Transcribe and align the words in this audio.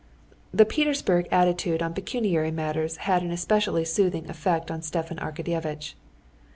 The 0.51 0.65
Petersburg 0.65 1.27
attitude 1.29 1.83
on 1.83 1.93
pecuniary 1.93 2.49
matters 2.49 2.97
had 3.05 3.21
an 3.21 3.29
especially 3.29 3.85
soothing 3.85 4.27
effect 4.31 4.71
on 4.71 4.81
Stepan 4.81 5.17
Arkadyevitch. 5.17 5.93